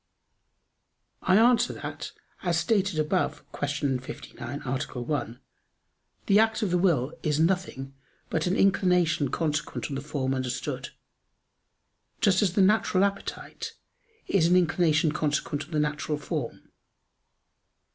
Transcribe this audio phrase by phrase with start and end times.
[1.21, 2.11] I answer that,
[2.41, 3.99] As stated above (Q.
[3.99, 4.71] 59, A.
[4.99, 5.39] 1),
[6.25, 7.93] the act of the will is nothing
[8.31, 10.89] but an inclination consequent on the form understood;
[12.19, 13.75] just as the natural appetite
[14.25, 16.71] is an inclination consequent on the natural form.